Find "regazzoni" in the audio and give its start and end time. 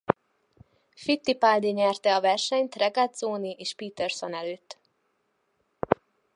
2.75-3.51